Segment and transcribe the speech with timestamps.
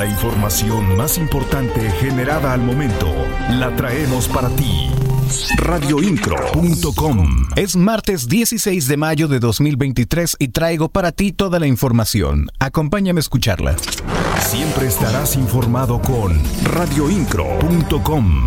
[0.00, 3.12] La información más importante generada al momento
[3.50, 4.88] la traemos para ti.
[5.58, 12.48] Radioincro.com Es martes 16 de mayo de 2023 y traigo para ti toda la información.
[12.58, 13.76] Acompáñame a escucharla.
[14.38, 18.46] Siempre estarás informado con radioincro.com.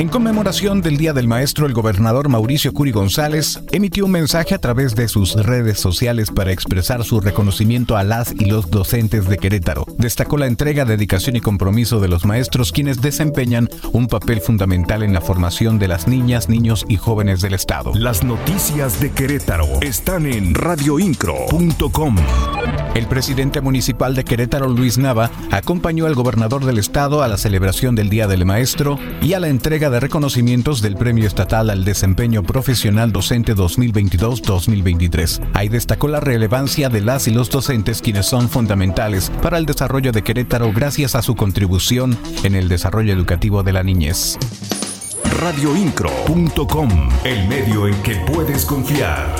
[0.00, 4.58] En conmemoración del Día del Maestro, el gobernador Mauricio Curi González emitió un mensaje a
[4.58, 9.36] través de sus redes sociales para expresar su reconocimiento a las y los docentes de
[9.36, 9.84] Querétaro.
[9.98, 15.12] Destacó la entrega, dedicación y compromiso de los maestros quienes desempeñan un papel fundamental en
[15.12, 17.92] la formación de las niñas, niños y jóvenes del Estado.
[17.94, 22.16] Las noticias de Querétaro están en radioincro.com.
[22.94, 27.94] El presidente municipal de Querétaro, Luis Nava, acompañó al gobernador del estado a la celebración
[27.94, 32.42] del Día del Maestro y a la entrega de reconocimientos del Premio Estatal al Desempeño
[32.42, 35.40] Profesional Docente 2022-2023.
[35.54, 40.10] Ahí destacó la relevancia de las y los docentes quienes son fundamentales para el desarrollo
[40.10, 44.36] de Querétaro gracias a su contribución en el desarrollo educativo de la niñez.
[45.38, 46.90] Radioincro.com,
[47.24, 49.32] el medio en que puedes confiar.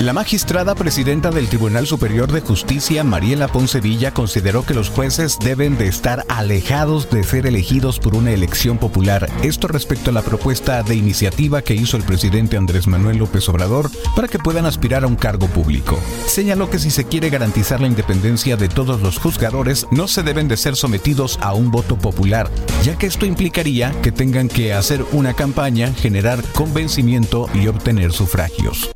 [0.00, 5.76] La magistrada presidenta del Tribunal Superior de Justicia, Mariela Poncevilla, consideró que los jueces deben
[5.76, 9.28] de estar alejados de ser elegidos por una elección popular.
[9.42, 13.90] Esto respecto a la propuesta de iniciativa que hizo el presidente Andrés Manuel López Obrador
[14.14, 15.98] para que puedan aspirar a un cargo público.
[16.28, 20.46] Señaló que si se quiere garantizar la independencia de todos los juzgadores, no se deben
[20.46, 22.48] de ser sometidos a un voto popular,
[22.84, 28.92] ya que esto implicaría que tengan que hacer una campaña, generar convencimiento y obtener sufragios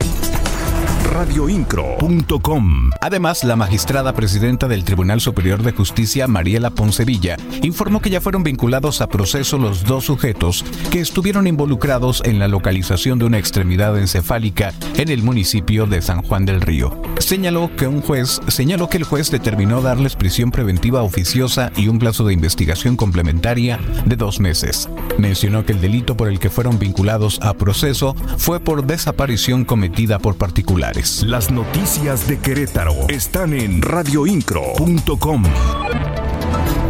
[1.13, 2.91] radioincro.com.
[3.01, 8.43] Además, la magistrada presidenta del Tribunal Superior de Justicia, Mariela Poncevilla, informó que ya fueron
[8.43, 13.99] vinculados a proceso los dos sujetos que estuvieron involucrados en la localización de una extremidad
[13.99, 17.01] encefálica en el municipio de San Juan del Río.
[17.19, 21.99] Señaló que un juez señaló que el juez determinó darles prisión preventiva oficiosa y un
[21.99, 24.89] plazo de investigación complementaria de dos meses.
[25.19, 30.19] Mencionó que el delito por el que fueron vinculados a proceso fue por desaparición cometida
[30.19, 31.03] por particulares.
[31.21, 35.43] Las noticias de Querétaro están en radioincro.com.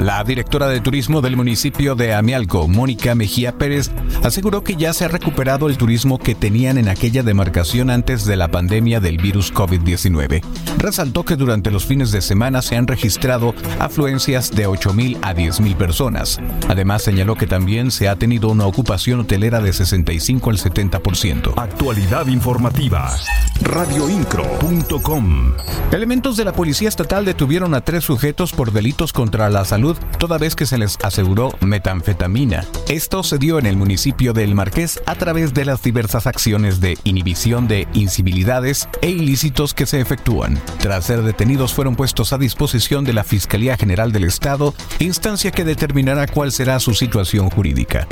[0.01, 3.91] La directora de turismo del municipio de Amialco, Mónica Mejía Pérez,
[4.25, 8.37] aseguró que ya se ha recuperado el turismo que tenían en aquella demarcación antes de
[8.37, 10.43] la pandemia del virus COVID-19.
[10.79, 15.77] Resaltó que durante los fines de semana se han registrado afluencias de 8.000 a 10.000
[15.77, 16.41] personas.
[16.69, 21.53] Además, señaló que también se ha tenido una ocupación hotelera de 65 al 70%.
[21.57, 23.15] Actualidad informativa.
[23.61, 25.53] Radioincro.com.
[25.93, 29.82] Elementos de la Policía Estatal detuvieron a tres sujetos por delitos contra la salud
[30.19, 32.65] toda vez que se les aseguró metanfetamina.
[32.89, 36.81] Esto se dio en el municipio de El Marqués a través de las diversas acciones
[36.81, 40.61] de inhibición de incivilidades e ilícitos que se efectúan.
[40.79, 45.65] Tras ser detenidos fueron puestos a disposición de la Fiscalía General del Estado, instancia que
[45.65, 48.07] determinará cuál será su situación jurídica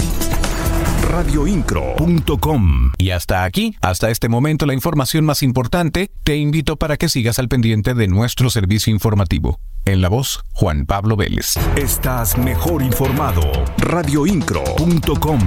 [1.11, 2.93] radioincro.com.
[2.99, 7.39] Y hasta aquí, hasta este momento la información más importante, te invito para que sigas
[7.39, 9.59] al pendiente de nuestro servicio informativo.
[9.85, 11.55] En la voz, Juan Pablo Vélez.
[11.77, 13.43] Estás mejor informado.
[13.79, 15.41] Radioincro.com.